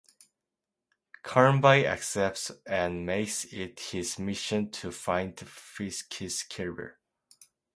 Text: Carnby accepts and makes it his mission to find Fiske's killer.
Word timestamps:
Carnby 1.23 1.85
accepts 1.85 2.49
and 2.65 3.05
makes 3.05 3.45
it 3.45 3.79
his 3.91 4.17
mission 4.17 4.71
to 4.71 4.91
find 4.91 5.39
Fiske's 5.39 6.41
killer. 6.41 6.97